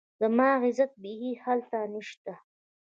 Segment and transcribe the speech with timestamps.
[0.21, 2.35] زما عزت بيخي هلته نشته